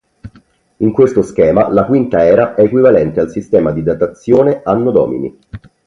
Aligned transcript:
In 0.77 0.91
questo 0.93 1.21
schema 1.21 1.71
la 1.71 1.85
Quinta 1.85 2.25
Era 2.25 2.55
è 2.55 2.63
equivalente 2.63 3.19
al 3.19 3.29
sistema 3.29 3.69
di 3.71 3.83
datazione 3.83 4.61
"Anno 4.63 4.89
Domini". 4.89 5.37